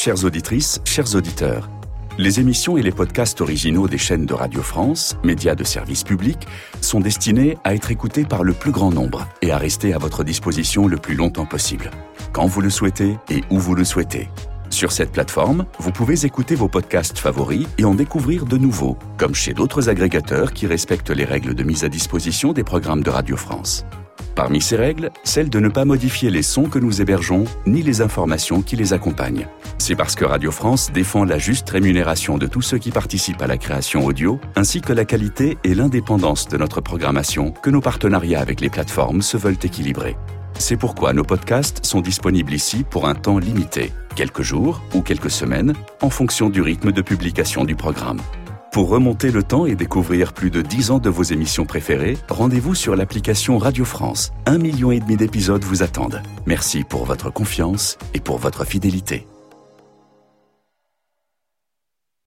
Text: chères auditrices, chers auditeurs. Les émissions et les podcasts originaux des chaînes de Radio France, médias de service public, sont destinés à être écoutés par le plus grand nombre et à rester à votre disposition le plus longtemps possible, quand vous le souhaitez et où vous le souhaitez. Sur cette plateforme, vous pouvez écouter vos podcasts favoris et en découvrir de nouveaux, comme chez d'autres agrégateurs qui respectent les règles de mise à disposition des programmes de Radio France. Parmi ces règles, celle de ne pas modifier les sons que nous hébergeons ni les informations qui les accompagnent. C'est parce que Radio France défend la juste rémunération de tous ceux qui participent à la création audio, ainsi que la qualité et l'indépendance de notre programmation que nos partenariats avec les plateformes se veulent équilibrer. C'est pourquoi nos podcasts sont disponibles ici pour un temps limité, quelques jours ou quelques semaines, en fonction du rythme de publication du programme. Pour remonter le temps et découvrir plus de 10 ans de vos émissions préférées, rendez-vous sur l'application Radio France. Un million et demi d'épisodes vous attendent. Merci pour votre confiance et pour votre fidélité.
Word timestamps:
chères 0.00 0.24
auditrices, 0.24 0.80
chers 0.86 1.14
auditeurs. 1.14 1.68
Les 2.16 2.40
émissions 2.40 2.78
et 2.78 2.82
les 2.82 2.90
podcasts 2.90 3.42
originaux 3.42 3.86
des 3.86 3.98
chaînes 3.98 4.24
de 4.24 4.32
Radio 4.32 4.62
France, 4.62 5.14
médias 5.22 5.54
de 5.54 5.62
service 5.62 6.04
public, 6.04 6.38
sont 6.80 7.00
destinés 7.00 7.58
à 7.64 7.74
être 7.74 7.90
écoutés 7.90 8.24
par 8.24 8.42
le 8.42 8.54
plus 8.54 8.70
grand 8.70 8.90
nombre 8.90 9.28
et 9.42 9.50
à 9.52 9.58
rester 9.58 9.92
à 9.92 9.98
votre 9.98 10.24
disposition 10.24 10.88
le 10.88 10.96
plus 10.96 11.16
longtemps 11.16 11.44
possible, 11.44 11.90
quand 12.32 12.46
vous 12.46 12.62
le 12.62 12.70
souhaitez 12.70 13.18
et 13.28 13.42
où 13.50 13.58
vous 13.58 13.74
le 13.74 13.84
souhaitez. 13.84 14.30
Sur 14.70 14.90
cette 14.90 15.12
plateforme, 15.12 15.66
vous 15.78 15.92
pouvez 15.92 16.24
écouter 16.24 16.54
vos 16.54 16.68
podcasts 16.68 17.18
favoris 17.18 17.66
et 17.76 17.84
en 17.84 17.94
découvrir 17.94 18.46
de 18.46 18.56
nouveaux, 18.56 18.96
comme 19.18 19.34
chez 19.34 19.52
d'autres 19.52 19.90
agrégateurs 19.90 20.54
qui 20.54 20.66
respectent 20.66 21.10
les 21.10 21.26
règles 21.26 21.54
de 21.54 21.62
mise 21.62 21.84
à 21.84 21.90
disposition 21.90 22.54
des 22.54 22.64
programmes 22.64 23.02
de 23.02 23.10
Radio 23.10 23.36
France. 23.36 23.84
Parmi 24.40 24.62
ces 24.62 24.76
règles, 24.76 25.10
celle 25.22 25.50
de 25.50 25.60
ne 25.60 25.68
pas 25.68 25.84
modifier 25.84 26.30
les 26.30 26.40
sons 26.40 26.70
que 26.70 26.78
nous 26.78 27.02
hébergeons 27.02 27.44
ni 27.66 27.82
les 27.82 28.00
informations 28.00 28.62
qui 28.62 28.74
les 28.74 28.94
accompagnent. 28.94 29.46
C'est 29.76 29.94
parce 29.94 30.14
que 30.14 30.24
Radio 30.24 30.50
France 30.50 30.90
défend 30.94 31.24
la 31.24 31.36
juste 31.36 31.68
rémunération 31.68 32.38
de 32.38 32.46
tous 32.46 32.62
ceux 32.62 32.78
qui 32.78 32.90
participent 32.90 33.42
à 33.42 33.46
la 33.46 33.58
création 33.58 34.06
audio, 34.06 34.40
ainsi 34.56 34.80
que 34.80 34.94
la 34.94 35.04
qualité 35.04 35.58
et 35.62 35.74
l'indépendance 35.74 36.48
de 36.48 36.56
notre 36.56 36.80
programmation 36.80 37.50
que 37.50 37.68
nos 37.68 37.82
partenariats 37.82 38.40
avec 38.40 38.62
les 38.62 38.70
plateformes 38.70 39.20
se 39.20 39.36
veulent 39.36 39.58
équilibrer. 39.62 40.16
C'est 40.58 40.78
pourquoi 40.78 41.12
nos 41.12 41.24
podcasts 41.24 41.84
sont 41.84 42.00
disponibles 42.00 42.54
ici 42.54 42.82
pour 42.82 43.08
un 43.08 43.14
temps 43.14 43.38
limité, 43.38 43.92
quelques 44.16 44.40
jours 44.40 44.80
ou 44.94 45.02
quelques 45.02 45.30
semaines, 45.30 45.74
en 46.00 46.08
fonction 46.08 46.48
du 46.48 46.62
rythme 46.62 46.92
de 46.92 47.02
publication 47.02 47.64
du 47.64 47.76
programme. 47.76 48.22
Pour 48.72 48.88
remonter 48.88 49.32
le 49.32 49.42
temps 49.42 49.66
et 49.66 49.74
découvrir 49.74 50.32
plus 50.32 50.50
de 50.50 50.62
10 50.62 50.92
ans 50.92 50.98
de 51.00 51.10
vos 51.10 51.24
émissions 51.24 51.66
préférées, 51.66 52.16
rendez-vous 52.28 52.76
sur 52.76 52.94
l'application 52.94 53.58
Radio 53.58 53.84
France. 53.84 54.32
Un 54.46 54.58
million 54.58 54.92
et 54.92 55.00
demi 55.00 55.16
d'épisodes 55.16 55.64
vous 55.64 55.82
attendent. 55.82 56.22
Merci 56.46 56.84
pour 56.84 57.04
votre 57.04 57.32
confiance 57.32 57.98
et 58.14 58.20
pour 58.20 58.38
votre 58.38 58.64
fidélité. 58.64 59.26